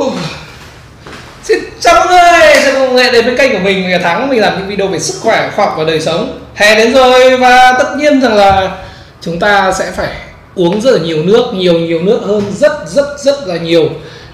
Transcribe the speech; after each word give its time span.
Uh. 0.00 0.12
Xin 1.42 1.58
chào 1.80 1.94
mọi 1.94 2.06
người, 2.08 2.62
chào 2.64 2.72
mừng 2.72 2.86
mọi 2.86 2.94
người 2.94 3.12
đến 3.12 3.24
với 3.24 3.36
kênh 3.36 3.52
của 3.52 3.58
mình, 3.58 3.82
mình 3.82 3.92
là 3.92 3.98
Thắng, 3.98 4.28
mình 4.28 4.40
làm 4.40 4.58
những 4.58 4.68
video 4.68 4.86
về 4.86 4.98
sức 4.98 5.20
khỏe, 5.22 5.50
khoa 5.56 5.64
học 5.64 5.74
và 5.78 5.84
đời 5.84 6.00
sống. 6.00 6.38
Hè 6.54 6.74
đến 6.74 6.94
rồi 6.94 7.36
và 7.36 7.74
tất 7.78 7.94
nhiên 7.96 8.20
rằng 8.20 8.34
là 8.34 8.70
chúng 9.20 9.38
ta 9.38 9.72
sẽ 9.72 9.90
phải 9.90 10.08
uống 10.54 10.80
rất 10.80 10.90
là 10.90 10.98
nhiều 10.98 11.22
nước, 11.22 11.44
nhiều 11.54 11.78
nhiều 11.78 12.02
nước 12.02 12.20
hơn 12.24 12.42
rất 12.56 12.72
rất 12.86 13.06
rất 13.18 13.46
là 13.46 13.56
nhiều. 13.56 13.88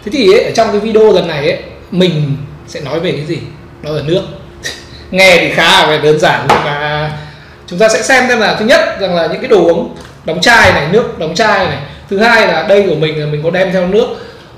Thế 0.05 0.11
thì 0.13 0.33
ấy, 0.33 0.45
ở 0.45 0.51
trong 0.51 0.73
cái 0.73 0.81
video 0.81 1.13
lần 1.13 1.29
này 1.29 1.51
ấy, 1.51 1.59
mình 1.91 2.37
sẽ 2.69 2.81
nói 2.81 3.01
về 3.01 3.13
cái 3.13 3.25
gì? 3.27 3.39
Đó 3.83 3.91
là 3.91 4.03
nước. 4.07 4.23
Nghe 5.11 5.37
thì 5.41 5.51
khá 5.51 5.87
là 5.87 5.99
đơn 6.03 6.19
giản 6.19 6.47
nhưng 6.49 6.65
mà 6.65 7.11
chúng 7.67 7.79
ta 7.79 7.89
sẽ 7.89 8.03
xem 8.03 8.25
xem 8.29 8.41
là 8.41 8.57
thứ 8.59 8.65
nhất 8.65 9.01
rằng 9.01 9.15
là 9.15 9.27
những 9.27 9.41
cái 9.41 9.49
đồ 9.49 9.65
uống 9.65 9.97
đóng 10.25 10.41
chai 10.41 10.73
này, 10.73 10.87
nước 10.93 11.19
đóng 11.19 11.35
chai 11.35 11.67
này. 11.67 11.79
Thứ 12.11 12.19
hai 12.19 12.47
là 12.47 12.63
đây 12.63 12.85
của 12.89 12.95
mình 12.95 13.21
là 13.21 13.27
mình 13.27 13.43
có 13.43 13.51
đem 13.51 13.73
theo 13.73 13.87
nước 13.87 14.07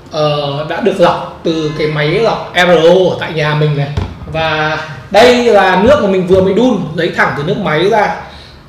uh, 0.09 0.69
đã 0.69 0.81
được 0.81 0.99
lọc 0.99 1.39
từ 1.43 1.71
cái 1.77 1.87
máy 1.87 2.07
lọc 2.07 2.53
RO 2.55 3.09
ở 3.09 3.17
tại 3.19 3.33
nhà 3.33 3.55
mình 3.55 3.77
này. 3.77 3.89
Và 4.33 4.79
đây 5.11 5.45
là 5.45 5.81
nước 5.83 5.99
mà 6.01 6.07
mình 6.07 6.27
vừa 6.27 6.41
mới 6.41 6.53
đun 6.53 6.77
lấy 6.95 7.11
thẳng 7.15 7.33
từ 7.37 7.43
nước 7.43 7.57
máy 7.57 7.89
ra. 7.89 8.15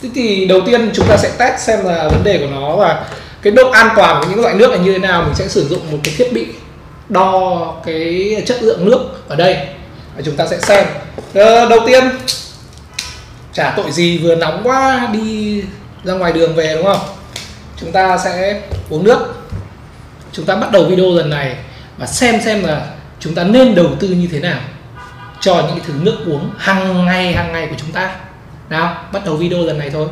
Thế 0.02 0.09
thì 0.15 0.46
đầu 0.46 0.60
tiên 0.66 0.91
chúng 0.95 1.06
ta 1.06 1.16
sẽ 1.16 1.30
test 1.38 1.60
xem 1.60 1.84
là 1.84 2.09
vấn 2.09 2.24
đề 2.24 2.38
của 2.38 2.46
nó 2.60 2.77
và 2.77 3.05
cái 3.42 3.52
độ 3.52 3.70
an 3.70 3.88
toàn 3.96 4.23
của 4.23 4.30
những 4.30 4.41
loại 4.41 4.55
nước 4.55 4.70
này 4.70 4.79
như 4.79 4.92
thế 4.92 4.98
nào. 4.98 5.23
Mình 5.23 5.34
sẽ 5.34 5.48
sử 5.48 5.68
dụng 5.68 5.80
một 5.91 5.98
cái 6.05 6.15
thiết 6.16 6.32
bị 6.32 6.46
đo 7.09 7.74
cái 7.87 8.37
chất 8.46 8.62
lượng 8.62 8.84
nước 8.84 9.29
ở 9.29 9.37
đây. 9.37 9.57
Và 10.16 10.23
chúng 10.24 10.37
ta 10.37 10.46
sẽ 10.46 10.60
xem. 10.60 10.87
Uh, 11.18 11.70
đầu 11.70 11.79
tiên 11.87 12.04
chả 13.52 13.73
tội 13.77 13.93
gì 13.93 14.18
vừa 14.18 14.34
nóng 14.34 14.60
quá 14.65 15.09
đi 15.12 15.62
ra 16.04 16.15
ngoài 16.15 16.32
đường 16.32 16.54
về 16.54 16.74
đúng 16.74 16.84
không? 16.84 17.01
Chúng 17.80 17.93
ta 17.93 18.18
sẽ 18.18 18.60
uống 18.91 19.04
nước 19.04 19.40
chúng 20.33 20.45
ta 20.45 20.57
bắt 20.57 20.73
đầu 20.73 20.84
video 20.84 21.11
lần 21.11 21.30
này 21.30 21.57
và 21.98 22.07
xem 22.07 22.41
xem 22.41 22.65
là 22.65 22.87
chúng 23.21 23.34
ta 23.34 23.45
nên 23.45 23.75
đầu 23.75 23.87
tư 24.01 24.09
như 24.09 24.29
thế 24.33 24.41
nào 24.41 24.61
cho 25.41 25.55
những 25.55 25.71
cái 25.71 25.80
thứ 25.87 25.93
nước 26.02 26.16
uống 26.27 26.51
hàng 26.59 27.07
ngày 27.07 27.32
hàng 27.32 27.52
ngày 27.52 27.66
của 27.66 27.77
chúng 27.79 27.93
ta. 27.93 28.10
Nào 28.71 29.04
bắt 29.13 29.24
đầu 29.24 29.37
video 29.37 29.59
lần 29.59 29.79
này 29.79 29.91
thôi. 29.91 30.07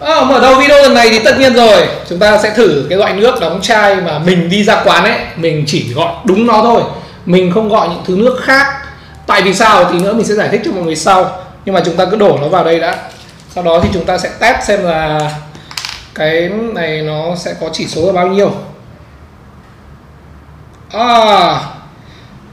À, 0.00 0.24
mở 0.24 0.40
đầu 0.40 0.54
video 0.54 0.82
lần 0.82 0.94
này 0.94 1.08
thì 1.10 1.18
tất 1.24 1.38
nhiên 1.38 1.54
rồi. 1.54 1.86
Chúng 2.08 2.18
ta 2.18 2.42
sẽ 2.42 2.54
thử 2.56 2.86
cái 2.88 2.98
loại 2.98 3.12
nước 3.12 3.40
đóng 3.40 3.60
chai 3.62 3.96
mà 3.96 4.18
mình 4.18 4.48
đi 4.50 4.64
ra 4.64 4.82
quán 4.84 5.04
ấy 5.04 5.18
mình 5.36 5.64
chỉ 5.66 5.92
gọi 5.94 6.14
đúng 6.24 6.46
nó 6.46 6.60
thôi. 6.62 6.82
Mình 7.26 7.52
không 7.52 7.68
gọi 7.68 7.88
những 7.88 8.02
thứ 8.06 8.16
nước 8.16 8.40
khác 8.42 8.66
tại 9.26 9.42
vì 9.42 9.54
sao 9.54 9.84
thì 9.92 9.98
nữa 9.98 10.12
mình 10.12 10.26
sẽ 10.26 10.34
giải 10.34 10.48
thích 10.48 10.60
cho 10.64 10.72
mọi 10.72 10.82
người 10.82 10.96
sau. 10.96 11.38
Nhưng 11.64 11.74
mà 11.74 11.80
chúng 11.84 11.96
ta 11.96 12.04
cứ 12.04 12.16
đổ 12.16 12.38
nó 12.40 12.48
vào 12.48 12.64
đây 12.64 12.80
đã. 12.80 12.98
Sau 13.54 13.64
đó 13.64 13.80
thì 13.82 13.88
chúng 13.92 14.04
ta 14.04 14.18
sẽ 14.18 14.30
test 14.40 14.64
xem 14.64 14.84
là 14.84 15.30
cái 16.14 16.50
này 16.74 17.02
nó 17.02 17.36
sẽ 17.36 17.54
có 17.60 17.68
chỉ 17.72 17.86
số 17.86 18.06
là 18.06 18.12
bao 18.12 18.26
nhiêu. 18.26 18.50
À, 20.92 21.60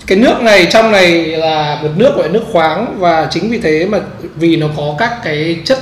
cái 0.07 0.17
nước 0.17 0.41
này 0.41 0.67
trong 0.71 0.91
này 0.91 1.11
là 1.25 1.79
một 1.83 1.89
nước 1.95 2.15
gọi 2.15 2.27
là 2.27 2.33
nước 2.33 2.43
khoáng 2.51 2.95
và 2.99 3.27
chính 3.31 3.49
vì 3.49 3.59
thế 3.59 3.85
mà 3.85 3.99
vì 4.35 4.55
nó 4.55 4.67
có 4.77 4.95
các 4.99 5.19
cái 5.23 5.61
chất 5.65 5.79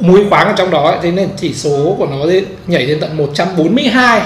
muối 0.00 0.26
khoáng 0.30 0.46
ở 0.46 0.52
trong 0.56 0.70
đó 0.70 0.94
thế 1.02 1.10
nên 1.10 1.28
chỉ 1.36 1.54
số 1.54 1.94
của 1.98 2.06
nó 2.06 2.16
nhảy 2.66 2.86
lên 2.86 3.00
tận 3.00 3.16
142 3.16 4.22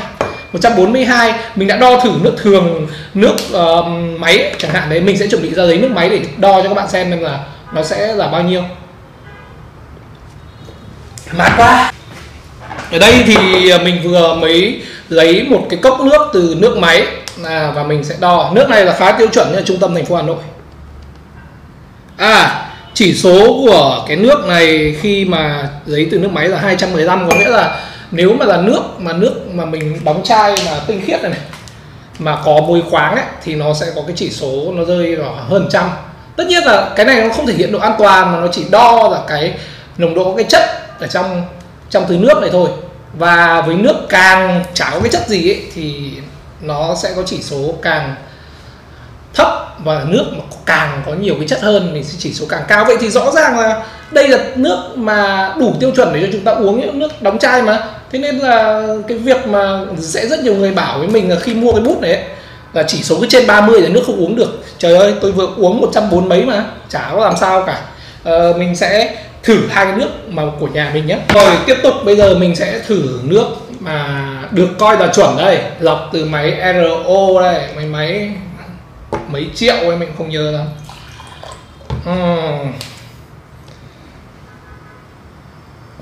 142 0.53 1.35
mình 1.57 1.69
đã 1.69 1.77
đo 1.77 2.01
thử 2.01 2.13
nước 2.23 2.35
thường 2.43 2.87
nước 3.15 3.35
uh, 3.53 3.87
máy 4.21 4.55
chẳng 4.59 4.71
hạn 4.71 4.91
đấy 4.91 5.01
mình 5.01 5.19
sẽ 5.19 5.27
chuẩn 5.27 5.43
bị 5.43 5.55
ra 5.55 5.63
lấy 5.63 5.79
nước 5.79 5.91
máy 5.91 6.09
để 6.09 6.21
đo 6.37 6.63
cho 6.63 6.69
các 6.69 6.75
bạn 6.75 6.89
xem 6.89 7.21
là 7.21 7.39
nó 7.73 7.83
sẽ 7.83 8.15
là 8.15 8.29
bao 8.29 8.43
nhiêu. 8.43 8.63
Mát 11.33 11.53
quá. 11.57 11.93
Ở 12.93 12.99
đây 12.99 13.23
thì 13.27 13.37
mình 13.85 14.01
vừa 14.05 14.35
mới 14.35 14.83
lấy 15.09 15.47
một 15.51 15.67
cái 15.71 15.79
cốc 15.83 16.01
nước 16.01 16.31
từ 16.33 16.57
nước 16.59 16.79
máy 16.79 17.07
à, 17.45 17.73
và 17.75 17.83
mình 17.83 18.05
sẽ 18.05 18.15
đo. 18.21 18.51
Nước 18.55 18.69
này 18.69 18.85
là 18.85 18.93
khá 18.93 19.13
tiêu 19.13 19.29
chuẩn 19.33 19.53
ở 19.53 19.63
trung 19.63 19.79
tâm 19.81 19.95
thành 19.95 20.07
phố 20.07 20.17
Hà 20.17 20.23
Nội. 20.23 20.43
À 22.17 22.65
chỉ 22.99 23.15
số 23.15 23.61
của 23.65 24.05
cái 24.09 24.17
nước 24.17 24.45
này 24.47 24.97
khi 25.01 25.25
mà 25.25 25.69
lấy 25.87 26.09
từ 26.11 26.19
nước 26.19 26.33
máy 26.33 26.49
là 26.49 26.59
215 26.59 27.29
có 27.29 27.37
nghĩa 27.37 27.49
là 27.49 27.81
nếu 28.11 28.35
mà 28.35 28.45
là 28.45 28.57
nước 28.57 28.83
mà 28.99 29.13
nước 29.13 29.35
mà 29.53 29.65
mình 29.65 30.01
đóng 30.05 30.23
chai 30.25 30.55
mà 30.67 30.81
tinh 30.87 31.03
khiết 31.07 31.23
này, 31.23 31.31
này 31.31 31.41
mà 32.19 32.39
có 32.45 32.61
mùi 32.61 32.83
khoáng 32.91 33.15
ấy 33.15 33.25
thì 33.45 33.55
nó 33.55 33.75
sẽ 33.75 33.87
có 33.97 34.03
cái 34.07 34.17
chỉ 34.17 34.31
số 34.31 34.73
nó 34.73 34.85
rơi 34.85 35.17
vào 35.17 35.35
hơn 35.49 35.69
trăm. 35.71 35.91
Tất 36.37 36.47
nhiên 36.47 36.65
là 36.65 36.91
cái 36.97 37.07
này 37.07 37.21
nó 37.21 37.35
không 37.35 37.47
thể 37.47 37.55
hiện 37.55 37.73
độ 37.73 37.79
an 37.79 37.95
toàn 37.99 38.33
mà 38.33 38.41
nó 38.41 38.47
chỉ 38.53 38.65
đo 38.71 39.09
là 39.13 39.21
cái 39.29 39.59
nồng 39.99 40.15
độ 40.15 40.35
cái 40.37 40.45
chất 40.49 40.61
ở 41.01 41.07
trong 41.07 41.43
trong 41.91 42.05
thứ 42.09 42.17
nước 42.17 42.39
này 42.41 42.51
thôi. 42.53 42.71
Và 43.13 43.61
với 43.61 43.75
nước 43.75 43.95
càng 44.09 44.65
chả 44.75 44.91
có 44.91 45.01
cái 45.01 45.09
chất 45.09 45.29
gì 45.29 45.51
ấy 45.51 45.63
thì 45.75 46.11
nó 46.61 46.95
sẽ 47.03 47.13
có 47.17 47.23
chỉ 47.27 47.43
số 47.43 47.75
càng 47.83 48.15
thấp 49.35 49.49
và 49.85 50.05
nước 50.07 50.25
mà 50.33 50.45
càng 50.67 51.03
có 51.07 51.13
nhiều 51.13 51.35
cái 51.39 51.49
chất 51.49 51.61
hơn 51.63 51.91
thì 51.95 52.03
sẽ 52.05 52.15
chỉ 52.19 52.33
số 52.33 52.47
càng 52.49 52.63
cao. 52.69 52.85
Vậy 52.85 52.97
thì 53.01 53.11
rõ 53.11 53.31
ràng 53.31 53.59
là 53.59 53.87
đây 54.11 54.29
là 54.29 54.39
nước 54.57 54.79
mà 54.95 55.53
đủ 55.59 55.75
tiêu 55.81 55.91
chuẩn 55.97 56.15
để 56.15 56.21
cho 56.21 56.29
chúng 56.33 56.45
ta 56.45 56.53
uống 56.53 56.81
những 56.81 56.99
nước 56.99 57.23
đóng 57.23 57.39
chai 57.39 57.63
mà 57.63 57.87
thế 58.13 58.19
nên 58.19 58.39
là 58.39 58.87
cái 59.09 59.19
việc 59.19 59.47
mà 59.47 59.81
sẽ 59.99 60.29
rất 60.29 60.41
nhiều 60.41 60.55
người 60.55 60.71
bảo 60.71 60.99
với 60.99 61.09
mình 61.09 61.31
là 61.31 61.37
khi 61.41 61.55
mua 61.55 61.73
cái 61.73 61.81
bút 61.81 62.01
này 62.01 62.13
ấy, 62.13 62.25
là 62.73 62.83
chỉ 62.83 63.03
số 63.03 63.17
cứ 63.21 63.27
trên 63.31 63.47
30 63.47 63.81
là 63.81 63.89
nước 63.89 64.03
không 64.07 64.21
uống 64.21 64.37
được. 64.37 64.65
Trời 64.79 64.97
ơi 64.97 65.15
tôi 65.21 65.33
vừa 65.33 65.49
uống 65.57 65.81
140 65.81 66.29
mấy 66.29 66.45
mà 66.45 66.65
chả 66.89 67.11
có 67.13 67.25
làm 67.25 67.37
sao 67.37 67.63
cả. 67.67 67.81
À, 68.25 68.33
mình 68.59 68.77
sẽ 68.77 69.17
thử 69.43 69.67
hai 69.69 69.85
cái 69.85 69.97
nước 69.97 70.09
mà 70.29 70.43
của 70.61 70.67
nhà 70.67 70.91
mình 70.95 71.07
nhé 71.07 71.19
rồi 71.35 71.57
tiếp 71.67 71.77
tục 71.83 71.95
bây 72.05 72.17
giờ 72.17 72.35
mình 72.35 72.57
sẽ 72.57 72.81
thử 72.87 73.21
nước 73.23 73.47
mà 73.81 74.29
được 74.51 74.69
coi 74.79 74.99
là 74.99 75.07
chuẩn 75.07 75.37
đây. 75.37 75.59
Lọc 75.81 76.11
từ 76.13 76.25
máy 76.25 76.75
RO 76.75 77.41
đây 77.41 77.69
máy 77.77 77.87
máy 77.87 78.31
mấy 79.29 79.47
triệu 79.55 79.77
ấy 79.77 79.97
mình 79.97 80.09
không 80.19 80.31
nhớ 80.31 80.51
lắm. 80.51 80.67
Uhm. 82.11 82.73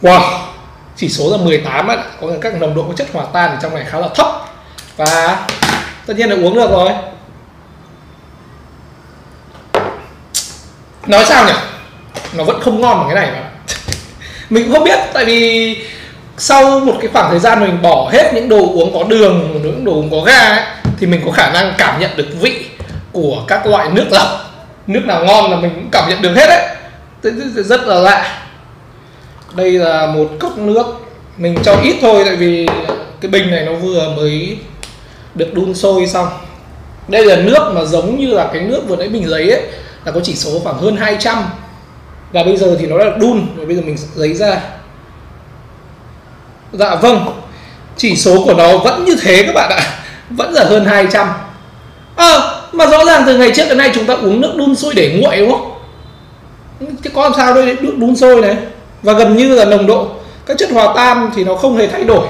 wow 0.02 0.45
chỉ 0.96 1.08
số 1.08 1.30
là 1.30 1.36
18 1.36 1.86
ấy, 1.86 1.96
có 2.20 2.28
các 2.40 2.60
nồng 2.60 2.74
độ 2.74 2.92
chất 2.96 3.06
hòa 3.12 3.24
tan 3.32 3.50
ở 3.50 3.56
trong 3.62 3.74
này 3.74 3.84
khá 3.88 3.98
là 3.98 4.08
thấp. 4.14 4.26
Và 4.96 5.38
tất 6.06 6.14
nhiên 6.16 6.28
là 6.30 6.36
uống 6.36 6.54
được 6.54 6.70
rồi. 6.70 6.90
Nói 11.06 11.24
sao 11.24 11.46
nhỉ? 11.46 11.52
Nó 12.32 12.44
vẫn 12.44 12.60
không 12.60 12.80
ngon 12.80 12.98
bằng 12.98 13.14
cái 13.14 13.24
này 13.24 13.40
mà. 13.40 13.50
Mình 14.50 14.64
cũng 14.64 14.72
không 14.72 14.84
biết 14.84 14.98
tại 15.12 15.24
vì 15.24 15.76
sau 16.38 16.80
một 16.80 16.94
cái 17.00 17.10
khoảng 17.12 17.30
thời 17.30 17.38
gian 17.38 17.60
mình 17.60 17.82
bỏ 17.82 18.10
hết 18.12 18.34
những 18.34 18.48
đồ 18.48 18.56
uống 18.56 18.94
có 18.94 19.04
đường 19.04 19.60
những 19.62 19.84
đồ 19.84 19.92
uống 19.92 20.10
có 20.10 20.20
ga 20.20 20.38
ấy, 20.38 20.62
thì 20.98 21.06
mình 21.06 21.22
có 21.24 21.30
khả 21.30 21.50
năng 21.50 21.74
cảm 21.78 22.00
nhận 22.00 22.10
được 22.16 22.26
vị 22.40 22.66
của 23.12 23.44
các 23.48 23.66
loại 23.66 23.88
nước 23.92 24.06
lọc. 24.10 24.28
Nước 24.86 25.02
nào 25.04 25.24
ngon 25.24 25.50
là 25.50 25.56
mình 25.56 25.70
cũng 25.74 25.88
cảm 25.92 26.08
nhận 26.08 26.22
được 26.22 26.34
hết 26.36 26.46
đấy. 26.48 26.76
Rất 27.54 27.86
là 27.86 27.94
lạ 27.94 28.45
đây 29.56 29.72
là 29.72 30.06
một 30.06 30.28
cốc 30.40 30.58
nước. 30.58 30.86
Mình 31.36 31.56
cho 31.64 31.76
ít 31.82 31.96
thôi 32.00 32.22
tại 32.26 32.36
vì 32.36 32.66
cái 33.20 33.30
bình 33.30 33.50
này 33.50 33.64
nó 33.66 33.72
vừa 33.72 34.08
mới 34.16 34.58
được 35.34 35.54
đun 35.54 35.74
sôi 35.74 36.06
xong. 36.06 36.28
Đây 37.08 37.26
là 37.26 37.36
nước 37.36 37.72
mà 37.74 37.84
giống 37.84 38.20
như 38.20 38.26
là 38.26 38.50
cái 38.52 38.62
nước 38.62 38.82
vừa 38.88 38.96
nãy 38.96 39.08
mình 39.08 39.28
lấy 39.28 39.50
ấy 39.50 39.62
là 40.04 40.12
có 40.12 40.20
chỉ 40.22 40.34
số 40.34 40.58
khoảng 40.58 40.78
hơn 40.78 40.96
200 40.96 41.44
và 42.32 42.42
bây 42.42 42.56
giờ 42.56 42.76
thì 42.80 42.86
nó 42.86 42.98
đã 42.98 43.16
đun 43.20 43.46
rồi 43.56 43.66
bây 43.66 43.76
giờ 43.76 43.82
mình 43.82 43.96
lấy 44.14 44.34
ra. 44.34 44.60
Dạ 46.72 46.94
vâng. 46.94 47.26
Chỉ 47.96 48.16
số 48.16 48.44
của 48.44 48.54
nó 48.54 48.78
vẫn 48.78 49.04
như 49.04 49.16
thế 49.22 49.42
các 49.46 49.54
bạn 49.54 49.70
ạ. 49.70 49.80
Vẫn 50.30 50.52
là 50.52 50.64
hơn 50.64 50.84
200 50.84 51.28
à, 51.28 51.34
ờ, 52.16 52.62
mà 52.72 52.86
rõ 52.86 53.04
ràng 53.04 53.22
từ 53.26 53.38
ngày 53.38 53.52
trước 53.54 53.64
đến 53.68 53.78
nay 53.78 53.90
chúng 53.94 54.06
ta 54.06 54.14
uống 54.14 54.40
nước 54.40 54.52
đun 54.56 54.74
sôi 54.74 54.94
để 54.94 55.20
nguội 55.20 55.36
đúng 55.36 55.50
không? 55.50 55.72
Chứ 57.02 57.10
có 57.14 57.22
làm 57.22 57.32
sao 57.36 57.54
đây? 57.54 57.76
Nước 57.80 57.94
đun 57.98 58.16
sôi 58.16 58.40
này 58.40 58.56
và 59.02 59.12
gần 59.12 59.36
như 59.36 59.54
là 59.54 59.64
nồng 59.64 59.86
độ 59.86 60.10
các 60.46 60.58
chất 60.58 60.70
hòa 60.72 60.92
tan 60.96 61.30
thì 61.34 61.44
nó 61.44 61.54
không 61.54 61.76
hề 61.76 61.88
thay 61.88 62.04
đổi. 62.04 62.26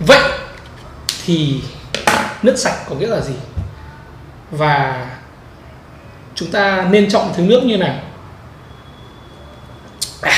Vậy 0.00 0.30
thì 1.26 1.60
nước 2.42 2.58
sạch 2.58 2.76
có 2.88 2.94
nghĩa 2.94 3.06
là 3.06 3.20
gì? 3.20 3.34
Và 4.50 5.06
chúng 6.34 6.50
ta 6.50 6.86
nên 6.90 7.10
chọn 7.10 7.28
thứ 7.36 7.42
nước 7.42 7.64
như 7.64 7.76
nào? 7.76 7.94
À, 10.20 10.36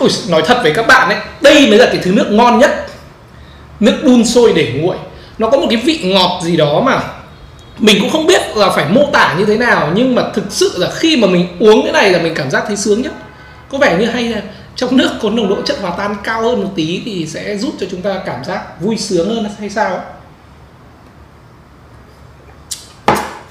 ôi, 0.00 0.08
nói 0.28 0.42
thật 0.46 0.58
với 0.62 0.72
các 0.74 0.86
bạn 0.86 1.08
ấy 1.08 1.18
đây 1.40 1.66
mới 1.68 1.78
là 1.78 1.86
cái 1.86 2.00
thứ 2.02 2.12
nước 2.12 2.26
ngon 2.30 2.58
nhất. 2.58 2.86
Nước 3.80 4.00
đun 4.02 4.24
sôi 4.24 4.52
để 4.52 4.80
nguội. 4.80 4.96
Nó 5.38 5.50
có 5.50 5.58
một 5.58 5.66
cái 5.70 5.82
vị 5.84 6.00
ngọt 6.02 6.40
gì 6.42 6.56
đó 6.56 6.80
mà 6.80 7.00
mình 7.78 7.96
cũng 8.00 8.10
không 8.10 8.26
biết 8.26 8.56
là 8.56 8.70
phải 8.70 8.84
mô 8.88 9.06
tả 9.12 9.34
như 9.38 9.44
thế 9.44 9.56
nào 9.56 9.92
nhưng 9.94 10.14
mà 10.14 10.22
thực 10.34 10.44
sự 10.50 10.72
là 10.76 10.90
khi 10.94 11.16
mà 11.16 11.28
mình 11.28 11.56
uống 11.58 11.82
cái 11.82 11.92
này 11.92 12.10
là 12.10 12.18
mình 12.18 12.34
cảm 12.34 12.50
giác 12.50 12.64
thấy 12.66 12.76
sướng 12.76 13.02
nhất 13.02 13.12
có 13.68 13.78
vẻ 13.78 13.96
như 13.98 14.06
hay 14.06 14.28
là 14.28 14.42
trong 14.76 14.96
nước 14.96 15.10
có 15.22 15.30
nồng 15.30 15.48
độ 15.48 15.62
chất 15.64 15.76
hòa 15.80 15.92
tan 15.98 16.16
cao 16.24 16.42
hơn 16.42 16.62
một 16.62 16.70
tí 16.76 17.02
thì 17.04 17.26
sẽ 17.26 17.56
giúp 17.56 17.74
cho 17.80 17.86
chúng 17.90 18.02
ta 18.02 18.14
cảm 18.26 18.44
giác 18.44 18.80
vui 18.80 18.96
sướng 18.96 19.28
hơn 19.28 19.50
hay 19.60 19.70
sao 19.70 20.04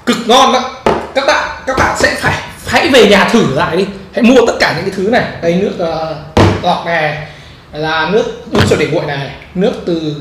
cực 0.06 0.16
ngon 0.26 0.52
đó 0.52 0.82
các 1.14 1.26
bạn 1.26 1.62
các 1.66 1.76
bạn 1.78 1.96
sẽ 1.98 2.14
phải 2.14 2.48
hãy 2.68 2.88
về 2.88 3.08
nhà 3.08 3.28
thử 3.32 3.54
lại 3.54 3.76
đi. 3.76 3.86
Hãy 4.12 4.22
mua 4.22 4.46
tất 4.46 4.52
cả 4.60 4.74
những 4.76 4.84
cái 4.84 4.94
thứ 4.96 5.10
này. 5.10 5.24
Đây 5.42 5.54
nước 5.54 5.72
ờ, 5.78 6.16
uh, 6.40 6.64
lọc 6.64 6.86
này 6.86 7.26
là 7.72 8.08
nước 8.12 8.24
nước 8.52 8.60
sôi 8.66 8.78
để 8.78 8.86
nguội 8.92 9.06
này 9.06 9.30
nước 9.54 9.72
từ 9.86 10.14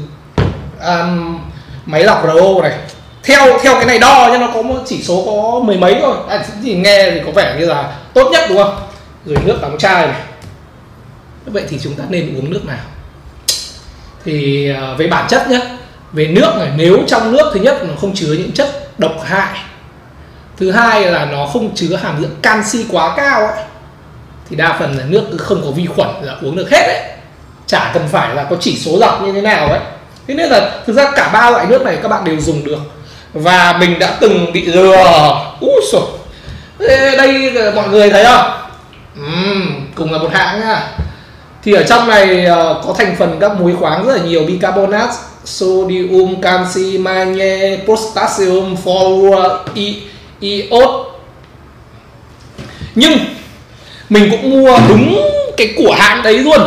um, 0.85 1.39
máy 1.85 2.03
lọc 2.03 2.23
RO 2.23 2.61
này. 2.61 2.77
Theo 3.23 3.59
theo 3.63 3.75
cái 3.75 3.85
này 3.85 3.99
đo 3.99 4.29
nhưng 4.31 4.41
nó 4.41 4.47
có 4.53 4.61
một 4.61 4.75
chỉ 4.85 5.03
số 5.03 5.23
có 5.25 5.59
mười 5.59 5.77
mấy 5.77 5.95
thôi. 6.01 6.15
À, 6.29 6.45
thì 6.63 6.75
nghe 6.75 7.11
thì 7.11 7.21
có 7.25 7.31
vẻ 7.31 7.55
như 7.59 7.65
là 7.65 7.95
tốt 8.13 8.29
nhất 8.31 8.45
đúng 8.49 8.57
không? 8.57 8.75
Rồi 9.27 9.37
nước 9.45 9.57
đóng 9.61 9.77
chai 9.77 10.07
này. 10.07 10.21
Vậy 11.45 11.63
thì 11.69 11.79
chúng 11.83 11.93
ta 11.93 12.03
nên 12.09 12.35
uống 12.35 12.51
nước 12.51 12.65
nào? 12.65 12.85
Thì 14.25 14.69
à, 14.69 14.93
về 14.97 15.07
bản 15.07 15.27
chất 15.29 15.49
nhé 15.49 15.59
về 16.11 16.27
nước 16.27 16.53
này, 16.59 16.69
nếu 16.75 16.97
trong 17.07 17.31
nước 17.31 17.51
thứ 17.53 17.59
nhất 17.59 17.83
nó 17.83 17.93
không 18.01 18.15
chứa 18.15 18.33
những 18.33 18.51
chất 18.51 18.99
độc 18.99 19.23
hại, 19.25 19.59
thứ 20.57 20.71
hai 20.71 21.11
là 21.11 21.25
nó 21.25 21.45
không 21.45 21.75
chứa 21.75 21.95
hàm 21.95 22.21
lượng 22.21 22.35
canxi 22.41 22.85
quá 22.91 23.13
cao 23.17 23.47
ấy, 23.47 23.63
thì 24.49 24.55
đa 24.55 24.77
phần 24.79 24.97
là 24.97 25.03
nước 25.07 25.23
cứ 25.31 25.37
không 25.37 25.61
có 25.65 25.71
vi 25.71 25.85
khuẩn 25.85 26.09
là 26.21 26.35
uống 26.41 26.55
được 26.55 26.69
hết 26.71 26.87
đấy 26.87 27.17
chả 27.67 27.91
cần 27.93 28.07
phải 28.07 28.35
là 28.35 28.43
có 28.43 28.55
chỉ 28.59 28.77
số 28.77 28.97
lọc 28.97 29.21
như 29.21 29.31
thế 29.31 29.41
nào 29.41 29.67
ấy. 29.67 29.79
Thế 30.27 30.33
nên 30.33 30.49
là 30.49 30.71
thực 30.85 30.93
ra 30.93 31.11
cả 31.11 31.29
ba 31.33 31.49
loại 31.49 31.65
nước 31.65 31.81
này 31.81 31.97
các 32.03 32.09
bạn 32.09 32.23
đều 32.23 32.39
dùng 32.39 32.63
được. 32.65 32.79
Và 33.33 33.77
mình 33.79 33.99
đã 33.99 34.17
từng 34.19 34.51
bị 34.53 34.65
lừa. 34.65 35.35
Úi 35.61 35.81
sổ 35.91 36.07
đây 37.17 37.55
ờ, 37.55 37.71
mọi 37.75 37.87
người 37.87 38.09
thấy 38.09 38.25
không? 38.25 38.51
Uhm, 39.23 39.87
cùng 39.95 40.11
là 40.11 40.17
một 40.17 40.29
hãng 40.33 40.59
nha. 40.59 40.83
Thì 41.63 41.73
ở 41.73 41.83
trong 41.83 42.09
này 42.09 42.45
uh, 42.45 42.85
có 42.85 42.95
thành 42.97 43.15
phần 43.19 43.37
các 43.39 43.59
muối 43.59 43.75
khoáng 43.75 44.07
rất 44.07 44.17
là 44.17 44.23
nhiều 44.23 44.43
bicarbonate 44.43 45.13
sodium 45.45 46.41
canxi 46.41 46.97
magie 46.97 47.77
potassium 47.77 48.75
fluor 48.83 49.57
iốt. 50.39 50.89
Nhưng 52.95 53.17
mình 54.09 54.31
cũng 54.31 54.49
mua 54.49 54.77
đúng 54.87 55.21
cái 55.57 55.73
của 55.77 55.95
hãng 55.99 56.23
đấy 56.23 56.37
luôn. 56.37 56.61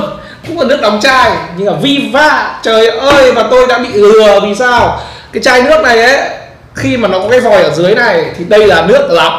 Cũng 0.49 0.61
là 0.61 0.67
nước 0.67 0.81
đóng 0.83 1.01
chai 1.03 1.31
nhưng 1.57 1.67
mà 1.67 1.73
Viva 1.83 2.61
trời 2.63 2.89
ơi 2.89 3.33
và 3.33 3.43
tôi 3.51 3.67
đã 3.67 3.79
bị 3.79 3.89
lừa 3.93 4.41
vì 4.41 4.55
sao? 4.55 5.01
Cái 5.33 5.43
chai 5.43 5.63
nước 5.63 5.81
này 5.83 6.03
ấy 6.03 6.29
khi 6.75 6.97
mà 6.97 7.09
nó 7.09 7.19
có 7.19 7.29
cái 7.31 7.41
vòi 7.41 7.63
ở 7.63 7.71
dưới 7.75 7.95
này 7.95 8.25
thì 8.39 8.45
đây 8.45 8.67
là 8.67 8.87
nước 8.87 9.09
lọc 9.11 9.33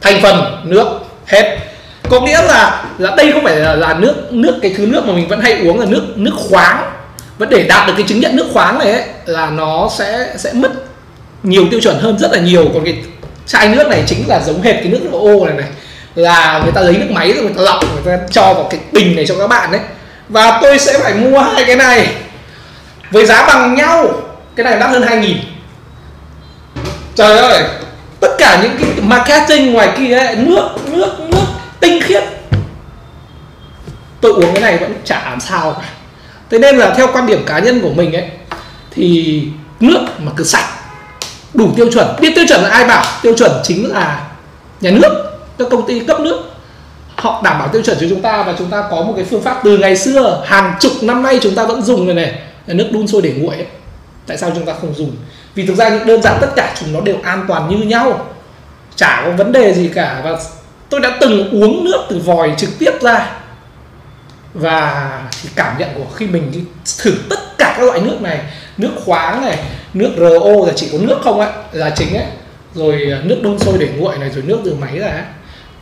thành 0.00 0.22
phần 0.22 0.62
nước 0.64 0.86
hết 1.26 1.58
có 2.14 2.26
nghĩa 2.26 2.42
là 2.42 2.84
là 2.98 3.14
đây 3.16 3.32
không 3.32 3.44
phải 3.44 3.56
là, 3.56 3.74
là 3.74 3.94
nước 3.94 4.14
nước 4.30 4.58
cái 4.62 4.74
thứ 4.76 4.86
nước 4.86 5.06
mà 5.06 5.12
mình 5.12 5.28
vẫn 5.28 5.40
hay 5.40 5.52
uống 5.52 5.80
là 5.80 5.86
nước 5.86 6.02
nước 6.14 6.34
khoáng. 6.50 6.90
Vẫn 7.38 7.50
để 7.50 7.62
đạt 7.62 7.86
được 7.86 7.92
cái 7.96 8.06
chứng 8.08 8.20
nhận 8.20 8.36
nước 8.36 8.46
khoáng 8.52 8.78
này 8.78 8.92
ấy, 8.92 9.02
là 9.26 9.50
nó 9.50 9.88
sẽ 9.98 10.34
sẽ 10.36 10.52
mất 10.52 10.72
nhiều 11.42 11.64
tiêu 11.70 11.80
chuẩn 11.80 11.98
hơn 11.98 12.18
rất 12.18 12.32
là 12.32 12.38
nhiều. 12.38 12.70
Còn 12.74 12.84
cái 12.84 13.02
chai 13.46 13.68
nước 13.68 13.88
này 13.88 14.02
chính 14.06 14.28
là 14.28 14.40
giống 14.46 14.62
hệt 14.62 14.74
cái 14.74 14.88
nước 14.88 15.00
ô 15.12 15.46
này 15.46 15.54
này. 15.56 15.66
Là 16.14 16.60
người 16.62 16.72
ta 16.72 16.80
lấy 16.80 16.96
nước 16.96 17.10
máy 17.10 17.32
rồi 17.32 17.42
người 17.42 17.54
ta 17.56 17.62
lọc 17.62 17.84
người 17.94 18.16
ta 18.16 18.24
cho 18.30 18.54
vào 18.54 18.66
cái 18.70 18.80
bình 18.92 19.16
này 19.16 19.26
cho 19.26 19.34
các 19.38 19.46
bạn 19.46 19.72
đấy 19.72 19.80
và 20.28 20.58
tôi 20.62 20.78
sẽ 20.78 20.98
phải 20.98 21.14
mua 21.14 21.40
hai 21.40 21.64
cái 21.64 21.76
này 21.76 22.08
với 23.10 23.26
giá 23.26 23.46
bằng 23.46 23.74
nhau. 23.74 24.12
Cái 24.56 24.64
này 24.64 24.78
đắt 24.80 24.90
hơn 24.90 25.02
2 25.02 25.16
nghìn. 25.16 25.36
Trời 27.14 27.38
ơi 27.38 27.62
tất 28.20 28.34
cả 28.38 28.60
những 28.62 28.72
cái 28.78 28.88
marketing 29.02 29.72
ngoài 29.72 29.88
kia 29.98 30.18
ấy, 30.18 30.36
nước 30.36 30.68
nước 30.86 31.20
nước 31.28 31.44
tinh 31.84 32.02
khiết. 32.02 32.24
Tôi 34.20 34.32
uống 34.32 34.52
cái 34.54 34.62
này 34.62 34.78
vẫn 34.78 34.94
chả 35.04 35.24
làm 35.24 35.40
sao. 35.40 35.72
Cả 35.72 35.88
thế 36.50 36.58
nên 36.58 36.76
là 36.76 36.94
theo 36.94 37.08
quan 37.12 37.26
điểm 37.26 37.44
cá 37.46 37.58
nhân 37.58 37.80
của 37.80 37.90
mình 37.90 38.12
ấy, 38.12 38.28
thì 38.90 39.42
nước 39.80 40.00
mà 40.18 40.32
cứ 40.36 40.44
sạch, 40.44 40.68
đủ 41.54 41.72
tiêu 41.76 41.92
chuẩn. 41.92 42.06
Biết 42.20 42.32
tiêu 42.34 42.44
chuẩn 42.48 42.62
là 42.62 42.68
ai 42.68 42.84
bảo? 42.84 43.04
Tiêu 43.22 43.34
chuẩn 43.36 43.50
chính 43.62 43.92
là 43.92 44.26
nhà 44.80 44.90
nước, 44.90 45.38
các 45.58 45.68
công 45.70 45.86
ty 45.86 46.00
cấp 46.00 46.20
nước. 46.20 46.42
Họ 47.16 47.40
đảm 47.44 47.58
bảo 47.58 47.68
tiêu 47.68 47.82
chuẩn 47.82 47.96
cho 48.00 48.06
chúng 48.10 48.22
ta 48.22 48.42
và 48.42 48.54
chúng 48.58 48.70
ta 48.70 48.84
có 48.90 48.96
một 48.96 49.12
cái 49.16 49.24
phương 49.24 49.42
pháp 49.42 49.60
từ 49.64 49.78
ngày 49.78 49.96
xưa, 49.96 50.42
hàng 50.46 50.74
chục 50.80 50.92
năm 51.02 51.22
nay 51.22 51.38
chúng 51.42 51.54
ta 51.54 51.64
vẫn 51.64 51.82
dùng 51.82 52.06
này 52.06 52.14
này. 52.14 52.40
Là 52.66 52.74
nước 52.74 52.88
đun 52.92 53.06
sôi 53.06 53.22
để 53.22 53.32
nguội 53.36 53.56
ấy. 53.56 53.66
tại 54.26 54.38
sao 54.38 54.52
chúng 54.54 54.66
ta 54.66 54.72
không 54.80 54.94
dùng? 54.94 55.16
Vì 55.54 55.66
thực 55.66 55.76
ra 55.76 55.88
những 55.88 56.06
đơn 56.06 56.22
giản 56.22 56.38
tất 56.40 56.48
cả 56.56 56.74
chúng 56.80 56.92
nó 56.92 57.00
đều 57.00 57.16
an 57.22 57.44
toàn 57.48 57.68
như 57.68 57.76
nhau. 57.76 58.26
Chả 58.96 59.22
có 59.24 59.30
vấn 59.30 59.52
đề 59.52 59.74
gì 59.74 59.90
cả 59.94 60.20
và 60.24 60.38
tôi 60.88 61.00
đã 61.00 61.18
từng 61.20 61.50
uống 61.50 61.84
nước 61.84 62.06
từ 62.08 62.18
vòi 62.18 62.54
trực 62.56 62.70
tiếp 62.78 62.92
ra. 63.00 63.40
Và 64.54 65.22
thì 65.42 65.48
cảm 65.54 65.78
nhận 65.78 65.88
của 65.94 66.10
khi 66.14 66.26
mình 66.26 66.52
đi 66.52 66.60
thử 66.98 67.14
tất 67.30 67.58
cả 67.58 67.74
các 67.78 67.84
loại 67.84 68.00
nước 68.00 68.22
này, 68.22 68.40
nước 68.78 68.90
khoáng 69.04 69.42
này, 69.42 69.58
nước 69.94 70.10
RO 70.18 70.66
là 70.66 70.72
chỉ 70.76 70.88
có 70.92 70.98
nước 71.00 71.18
không 71.24 71.40
ạ, 71.40 71.52
là 71.72 71.90
chính 71.90 72.14
ấy. 72.14 72.26
Rồi 72.74 73.10
à, 73.12 73.20
nước 73.24 73.38
đun 73.42 73.58
sôi 73.58 73.78
để 73.78 73.88
nguội 73.96 74.18
này, 74.18 74.30
rồi 74.30 74.42
nước 74.46 74.58
từ 74.64 74.74
máy 74.74 74.98
ra 74.98 75.08
ấy. 75.08 75.22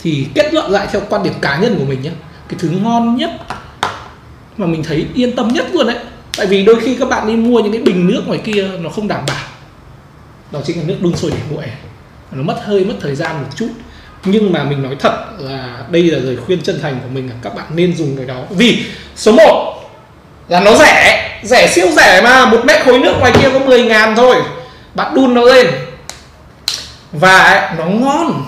Thì 0.03 0.27
kết 0.35 0.55
luận 0.55 0.71
lại 0.71 0.87
theo 0.93 1.03
quan 1.09 1.23
điểm 1.23 1.35
cá 1.41 1.57
nhân 1.57 1.77
của 1.79 1.85
mình 1.85 2.03
nhé 2.03 2.11
cái 2.49 2.59
thứ 2.59 2.71
ngon 2.71 3.17
nhất 3.17 3.31
mà 4.57 4.67
mình 4.67 4.83
thấy 4.83 5.07
yên 5.15 5.37
tâm 5.37 5.49
nhất 5.49 5.67
luôn 5.73 5.87
đấy 5.87 5.97
tại 6.37 6.47
vì 6.47 6.65
đôi 6.65 6.81
khi 6.81 6.97
các 6.97 7.09
bạn 7.09 7.27
đi 7.27 7.37
mua 7.37 7.61
những 7.61 7.73
cái 7.73 7.83
bình 7.83 8.07
nước 8.07 8.23
ngoài 8.27 8.41
kia 8.45 8.69
nó 8.81 8.91
không 8.91 9.09
đảm 9.09 9.25
bảo. 9.27 9.47
Đó 10.51 10.61
chính 10.65 10.79
là 10.79 10.85
nước 10.87 10.97
đun 11.01 11.17
sôi 11.17 11.31
để 11.31 11.37
nguội. 11.51 11.65
Nó 12.33 12.43
mất 12.43 12.61
hơi, 12.65 12.85
mất 12.85 12.95
thời 13.01 13.15
gian 13.15 13.43
một 13.43 13.49
chút 13.57 13.69
nhưng 14.25 14.53
mà 14.53 14.65
mình 14.65 14.83
nói 14.83 14.97
thật 14.99 15.13
là 15.39 15.79
đây 15.91 16.03
là 16.03 16.19
lời 16.19 16.37
khuyên 16.47 16.63
chân 16.63 16.81
thành 16.83 17.01
của 17.03 17.09
mình 17.13 17.29
là 17.29 17.35
các 17.43 17.55
bạn 17.55 17.67
nên 17.75 17.97
dùng 17.97 18.17
cái 18.17 18.27
đó. 18.27 18.43
Vì 18.51 18.85
số 19.17 19.33
1 19.33 19.91
là 20.49 20.61
nó 20.61 20.77
rẻ 20.77 21.29
rẻ 21.43 21.69
siêu 21.69 21.87
rẻ 21.97 22.21
mà 22.25 22.47
một 22.47 22.65
mét 22.65 22.85
khối 22.85 22.99
nước 22.99 23.15
ngoài 23.21 23.33
kia 23.41 23.49
có 23.53 23.59
10 23.59 23.83
ngàn 23.83 24.17
thôi. 24.17 24.37
Bạn 24.95 25.15
đun 25.15 25.35
nó 25.35 25.43
lên. 25.43 25.67
Và 27.13 27.75
nó 27.79 27.85
ngon. 27.85 28.45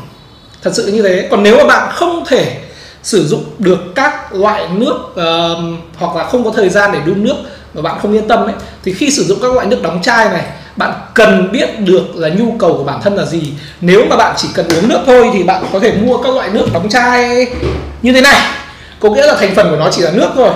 Thật 0.63 0.71
sự 0.75 0.87
như 0.87 1.03
thế. 1.03 1.29
Còn 1.31 1.43
nếu 1.43 1.57
mà 1.57 1.65
bạn 1.65 1.93
không 1.95 2.25
thể 2.27 2.57
sử 3.03 3.27
dụng 3.27 3.45
được 3.59 3.79
các 3.95 4.35
loại 4.35 4.69
nước 4.69 4.97
uh, 5.11 5.81
hoặc 5.97 6.17
là 6.17 6.25
không 6.25 6.45
có 6.45 6.51
thời 6.51 6.69
gian 6.69 6.93
để 6.93 6.99
đun 7.07 7.25
nước 7.25 7.37
mà 7.75 7.83
bạn 7.83 7.99
không 8.03 8.13
yên 8.13 8.29
tâm 8.29 8.45
ấy 8.45 8.55
thì 8.85 8.93
khi 8.93 9.11
sử 9.11 9.25
dụng 9.25 9.39
các 9.43 9.53
loại 9.53 9.67
nước 9.67 9.83
đóng 9.83 10.03
chai 10.03 10.29
này 10.29 10.43
bạn 10.77 10.93
cần 11.15 11.53
biết 11.53 11.81
được 11.81 12.17
là 12.17 12.29
nhu 12.29 12.53
cầu 12.59 12.75
của 12.77 12.85
bản 12.85 13.01
thân 13.03 13.17
là 13.17 13.25
gì. 13.25 13.53
Nếu 13.81 14.05
mà 14.11 14.17
bạn 14.17 14.35
chỉ 14.37 14.49
cần 14.55 14.69
uống 14.69 14.89
nước 14.89 15.01
thôi 15.07 15.31
thì 15.33 15.43
bạn 15.43 15.65
có 15.73 15.79
thể 15.79 15.93
mua 15.93 16.17
các 16.17 16.35
loại 16.35 16.49
nước 16.53 16.67
đóng 16.73 16.89
chai 16.89 17.47
như 18.03 18.13
thế 18.13 18.21
này. 18.21 18.41
Có 19.01 19.11
nghĩa 19.11 19.27
là 19.27 19.35
thành 19.35 19.55
phần 19.55 19.71
của 19.71 19.77
nó 19.77 19.91
chỉ 19.91 20.03
là 20.03 20.11
nước 20.11 20.29
thôi. 20.35 20.51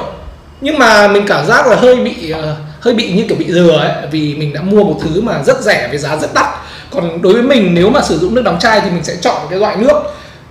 Nhưng 0.61 0.79
mà 0.79 1.09
mình 1.09 1.25
cảm 1.27 1.47
giác 1.47 1.67
là 1.67 1.77
hơi 1.77 1.97
bị 1.97 2.31
ờ, 2.31 2.57
hơi 2.81 2.95
bị 2.95 3.13
như 3.13 3.25
kiểu 3.29 3.37
bị 3.39 3.45
lừa 3.45 3.79
ấy, 3.79 3.93
vì 4.11 4.35
mình 4.35 4.53
đã 4.53 4.61
mua 4.61 4.85
một 4.85 4.97
thứ 5.03 5.21
mà 5.21 5.43
rất 5.43 5.63
rẻ 5.63 5.89
với 5.89 5.99
giá 5.99 6.17
rất 6.17 6.35
đắt. 6.35 6.47
Còn 6.91 7.23
đối 7.23 7.33
với 7.33 7.43
mình, 7.43 7.75
nếu 7.75 7.91
mà 7.91 8.03
sử 8.03 8.19
dụng 8.19 8.35
nước 8.35 8.43
đóng 8.43 8.59
chai 8.61 8.81
thì 8.81 8.91
mình 8.91 9.05
sẽ 9.05 9.17
chọn 9.21 9.37
cái 9.51 9.59
loại 9.59 9.77
nước 9.77 10.03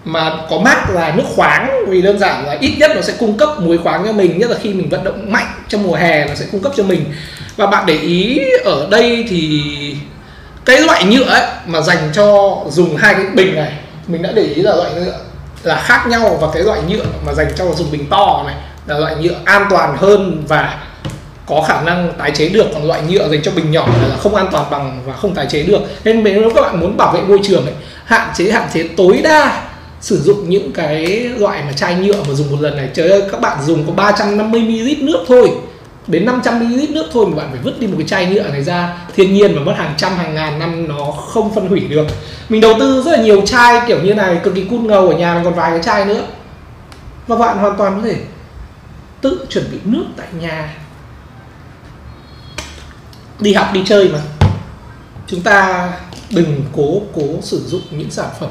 mà 0.07 0.33
có 0.49 0.57
mát 0.57 0.89
là 0.89 1.13
nước 1.15 1.23
khoáng 1.35 1.85
vì 1.87 2.01
đơn 2.01 2.19
giản 2.19 2.45
là 2.45 2.57
ít 2.59 2.75
nhất 2.79 2.91
nó 2.95 3.01
sẽ 3.01 3.13
cung 3.19 3.37
cấp 3.37 3.49
muối 3.59 3.77
khoáng 3.77 4.03
cho 4.05 4.11
mình 4.11 4.39
nhất 4.39 4.49
là 4.49 4.57
khi 4.61 4.73
mình 4.73 4.89
vận 4.89 5.03
động 5.03 5.31
mạnh 5.31 5.47
trong 5.67 5.83
mùa 5.83 5.95
hè 5.95 6.25
nó 6.25 6.35
sẽ 6.35 6.45
cung 6.51 6.61
cấp 6.61 6.71
cho 6.77 6.83
mình. 6.83 7.05
Và 7.57 7.65
bạn 7.65 7.85
để 7.85 7.97
ý 7.97 8.41
ở 8.65 8.87
đây 8.91 9.25
thì 9.29 9.61
cái 10.65 10.81
loại 10.81 11.05
nhựa 11.05 11.23
ấy 11.23 11.43
mà 11.65 11.81
dành 11.81 12.09
cho 12.13 12.57
dùng 12.69 12.95
hai 12.95 13.13
cái 13.13 13.25
bình 13.33 13.55
này 13.55 13.73
mình 14.07 14.21
đã 14.21 14.31
để 14.35 14.43
ý 14.43 14.61
là 14.61 14.75
loại 14.75 14.91
nhựa 14.95 15.19
là 15.63 15.75
khác 15.75 16.07
nhau. 16.07 16.37
Và 16.41 16.47
cái 16.53 16.63
loại 16.63 16.79
nhựa 16.87 17.05
mà 17.25 17.33
dành 17.33 17.47
cho 17.55 17.65
dùng 17.75 17.91
bình 17.91 18.05
to 18.09 18.43
này 18.47 18.55
là 18.87 18.97
loại 18.97 19.15
nhựa 19.15 19.35
an 19.45 19.67
toàn 19.69 19.97
hơn 19.97 20.43
và 20.47 20.77
có 21.45 21.61
khả 21.67 21.81
năng 21.81 22.13
tái 22.17 22.31
chế 22.31 22.49
được. 22.49 22.67
Còn 22.73 22.87
loại 22.87 23.01
nhựa 23.09 23.29
dành 23.29 23.41
cho 23.43 23.51
bình 23.51 23.71
nhỏ 23.71 23.87
là 24.09 24.15
không 24.17 24.35
an 24.35 24.47
toàn 24.51 24.65
bằng 24.71 25.01
và 25.05 25.13
không 25.13 25.35
tái 25.35 25.45
chế 25.49 25.63
được. 25.63 25.81
Nên 26.03 26.23
nếu 26.23 26.51
các 26.55 26.61
bạn 26.61 26.79
muốn 26.79 26.97
bảo 26.97 27.11
vệ 27.11 27.21
môi 27.21 27.39
trường 27.43 27.65
ấy, 27.65 27.75
hạn 28.05 28.29
chế 28.37 28.51
hạn 28.51 28.67
chế 28.73 28.83
tối 28.97 29.19
đa 29.23 29.63
sử 30.07 30.21
dụng 30.21 30.49
những 30.49 30.71
cái 30.71 31.05
loại 31.37 31.63
mà 31.65 31.73
chai 31.73 31.95
nhựa 31.95 32.23
mà 32.27 32.33
dùng 32.33 32.51
một 32.51 32.61
lần 32.61 32.77
này. 32.77 32.89
Trời 32.93 33.09
ơi, 33.09 33.23
các 33.31 33.41
bạn 33.41 33.57
dùng 33.65 33.87
có 33.87 33.93
350 33.93 34.61
ml 34.61 35.03
nước 35.05 35.25
thôi. 35.27 35.51
Đến 36.07 36.25
500 36.25 36.59
ml 36.59 36.93
nước 36.93 37.05
thôi 37.13 37.25
mà 37.29 37.37
bạn 37.37 37.47
phải 37.51 37.59
vứt 37.63 37.79
đi 37.79 37.87
một 37.87 37.95
cái 37.97 38.07
chai 38.07 38.25
nhựa 38.25 38.43
này 38.43 38.63
ra. 38.63 38.97
Thiên 39.15 39.33
nhiên 39.33 39.55
mà 39.55 39.61
mất 39.61 39.73
hàng 39.77 39.93
trăm, 39.97 40.17
hàng 40.17 40.35
ngàn 40.35 40.59
năm 40.59 40.87
nó 40.87 41.11
không 41.11 41.55
phân 41.55 41.67
hủy 41.67 41.79
được. 41.79 42.07
Mình 42.49 42.61
đầu 42.61 42.73
tư 42.79 43.03
rất 43.05 43.11
là 43.11 43.23
nhiều 43.23 43.41
chai 43.45 43.81
kiểu 43.87 44.01
như 44.03 44.13
này, 44.13 44.39
cực 44.43 44.55
kỳ 44.55 44.63
cút 44.63 44.79
ngầu 44.79 45.09
ở 45.09 45.17
nhà 45.17 45.41
còn 45.43 45.53
vài 45.53 45.71
cái 45.71 45.83
chai 45.83 46.05
nữa. 46.05 46.23
Và 47.27 47.35
bạn 47.35 47.57
hoàn 47.57 47.77
toàn 47.77 47.95
có 47.95 48.07
thể 48.07 48.17
tự 49.21 49.45
chuẩn 49.49 49.71
bị 49.71 49.77
nước 49.83 50.05
tại 50.17 50.27
nhà. 50.39 50.77
Đi 53.39 53.53
học, 53.53 53.67
đi 53.73 53.81
chơi 53.85 54.09
mà. 54.09 54.19
Chúng 55.27 55.41
ta 55.41 55.89
đừng 56.29 56.63
cố 56.75 57.01
cố 57.15 57.41
sử 57.41 57.59
dụng 57.67 57.81
những 57.91 58.11
sản 58.11 58.29
phẩm 58.39 58.49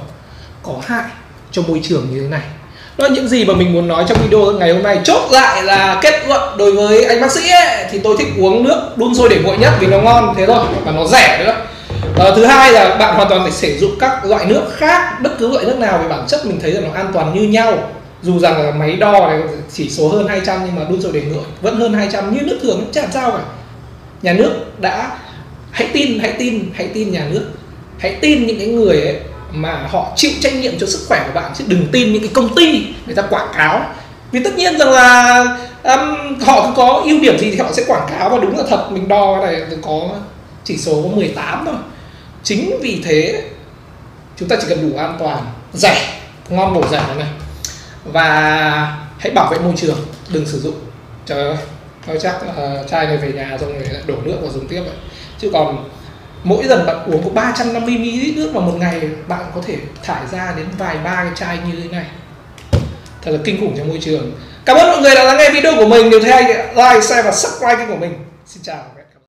có 0.63 0.73
hại 0.87 1.05
cho 1.53 1.63
môi 1.63 1.81
trường 1.83 2.07
như 2.13 2.21
thế 2.21 2.29
này. 2.29 2.43
Đó 2.99 3.09
là 3.09 3.15
những 3.15 3.29
gì 3.29 3.45
mà 3.45 3.55
mình 3.55 3.73
muốn 3.73 3.89
nói 3.89 4.05
trong 4.09 4.19
video 4.23 4.53
ngày 4.53 4.73
hôm 4.73 4.83
nay. 4.83 4.99
Chốt 5.05 5.29
lại 5.31 5.63
là 5.63 5.99
kết 6.03 6.29
luận 6.29 6.59
đối 6.59 6.73
với 6.73 7.05
anh 7.05 7.21
bác 7.21 7.33
sĩ 7.33 7.51
ấy, 7.51 7.85
thì 7.91 7.99
tôi 7.99 8.17
thích 8.19 8.29
uống 8.39 8.65
nước 8.65 8.93
đun 8.97 9.15
sôi 9.15 9.29
để 9.29 9.41
nguội 9.45 9.57
nhất 9.57 9.73
vì 9.81 9.87
nó 9.87 9.99
ngon 9.99 10.35
thế 10.37 10.47
thôi 10.47 10.65
và 10.85 10.93
nó 10.93 11.07
rẻ 11.07 11.45
nữa. 11.45 11.57
À, 12.19 12.25
thứ 12.37 12.45
hai 12.45 12.73
là 12.73 12.97
bạn 12.97 13.15
hoàn 13.15 13.29
toàn 13.29 13.43
phải 13.43 13.53
sử 13.53 13.79
dụng 13.79 13.91
các 14.01 14.25
loại 14.25 14.47
nước 14.47 14.63
khác 14.77 15.23
bất 15.23 15.39
cứ 15.39 15.53
loại 15.53 15.65
nước 15.65 15.79
nào 15.79 15.99
về 15.99 16.09
bản 16.09 16.25
chất 16.29 16.47
mình 16.47 16.59
thấy 16.63 16.71
là 16.71 16.81
nó 16.81 16.95
an 16.95 17.11
toàn 17.15 17.35
như 17.35 17.49
nhau. 17.49 17.91
Dù 18.23 18.39
rằng 18.39 18.63
là 18.63 18.71
máy 18.71 18.97
đo 18.97 19.29
này 19.29 19.41
chỉ 19.73 19.91
số 19.91 20.09
hơn 20.09 20.29
200 20.29 20.61
nhưng 20.65 20.75
mà 20.77 20.83
đun 20.91 21.03
sôi 21.03 21.13
để 21.13 21.21
nguội 21.21 21.45
vẫn 21.63 21.81
hơn 21.81 21.95
200 21.95 22.35
như 22.35 22.41
nước 22.41 22.59
thường 22.63 22.85
chẳng 22.93 23.09
sao 23.13 23.31
cả. 23.31 23.43
Nhà 24.23 24.33
nước 24.33 24.81
đã 24.81 25.11
hãy 25.71 25.89
tin 25.93 26.19
hãy 26.19 26.33
tin 26.39 26.71
hãy 26.75 26.89
tin 26.95 27.13
nhà 27.13 27.27
nước. 27.31 27.45
Hãy 27.99 28.17
tin 28.21 28.47
những 28.47 28.59
cái 28.59 28.67
người 28.67 29.01
ấy 29.01 29.17
mà 29.53 29.87
họ 29.91 30.13
chịu 30.17 30.31
trách 30.41 30.55
nhiệm 30.55 30.79
cho 30.79 30.87
sức 30.87 31.05
khỏe 31.09 31.25
của 31.27 31.41
bạn 31.41 31.53
chứ 31.55 31.65
đừng 31.69 31.87
tin 31.93 32.13
những 32.13 32.23
cái 32.23 32.31
công 32.35 32.55
ty 32.55 32.87
người 33.07 33.15
ta 33.15 33.23
quảng 33.23 33.49
cáo. 33.57 33.95
Vì 34.33 34.45
tất 34.45 34.51
nhiên 34.57 34.79
rằng 34.79 34.91
là 34.91 35.45
um, 35.83 36.39
họ 36.41 36.67
cứ 36.67 36.73
có 36.77 37.03
ưu 37.05 37.21
điểm 37.21 37.39
gì 37.39 37.51
thì 37.51 37.59
họ 37.59 37.73
sẽ 37.73 37.85
quảng 37.87 38.09
cáo 38.11 38.31
và 38.31 38.39
đúng 38.39 38.59
là 38.59 38.65
thật 38.69 38.89
mình 38.91 39.09
đo 39.09 39.41
cái 39.43 39.53
này 39.53 39.67
có 39.83 40.11
chỉ 40.65 40.77
số 40.77 41.03
có 41.03 41.09
18 41.17 41.63
thôi. 41.67 41.75
Chính 42.43 42.79
vì 42.83 43.03
thế 43.05 43.43
chúng 44.37 44.49
ta 44.49 44.57
chỉ 44.61 44.67
cần 44.69 44.91
đủ 44.91 44.99
an 44.99 45.17
toàn 45.19 45.39
rẻ 45.73 46.21
ngon 46.49 46.75
bổ 46.75 46.83
rẻ 46.91 47.03
này 47.17 47.29
và 48.05 48.29
hãy 49.19 49.31
bảo 49.31 49.49
vệ 49.51 49.59
môi 49.59 49.73
trường 49.77 49.99
đừng 50.29 50.47
sử 50.47 50.61
dụng. 50.61 50.75
Trời 51.27 51.49
ơi 51.49 51.57
thôi 52.07 52.19
chắc 52.21 52.37
ờ, 52.57 52.81
uh, 52.81 52.91
chai 52.91 53.07
này 53.07 53.17
về 53.17 53.33
nhà 53.33 53.59
xong 53.61 53.73
rồi 53.73 53.89
đổ 54.07 54.15
nước 54.25 54.37
và 54.43 54.49
dùng 54.49 54.69
tiếp 54.69 54.81
vậy 54.81 54.95
chứ 55.39 55.51
còn 55.53 55.89
mỗi 56.47 56.65
lần 56.65 56.87
bạn 56.87 56.97
uống 57.07 57.25
có 57.25 57.31
350 57.35 57.99
ml 57.99 58.37
nước 58.37 58.51
vào 58.55 58.63
một 58.63 58.75
ngày, 58.79 59.01
bạn 59.29 59.45
có 59.55 59.61
thể 59.67 59.77
thải 60.03 60.23
ra 60.33 60.55
đến 60.57 60.67
vài 60.79 60.97
ba 61.05 61.15
cái 61.15 61.33
chai 61.35 61.59
như 61.67 61.81
thế 61.83 61.89
này. 61.89 62.07
Thật 63.23 63.31
là 63.31 63.39
kinh 63.45 63.61
khủng 63.61 63.75
cho 63.79 63.85
môi 63.85 63.99
trường. 64.01 64.33
Cảm 64.65 64.77
ơn 64.77 64.91
mọi 64.91 65.01
người 65.01 65.15
đã 65.15 65.25
lắng 65.25 65.37
nghe 65.39 65.51
video 65.51 65.77
của 65.77 65.87
mình. 65.87 66.11
Nếu 66.11 66.21
thấy 66.21 66.31
hay 66.31 66.45
like, 66.75 67.01
share 67.01 67.23
và 67.23 67.33
subscribe 67.33 67.77
kênh 67.77 67.89
của 67.89 67.97
mình. 67.97 68.15
Xin 68.47 68.63
chào. 68.63 68.96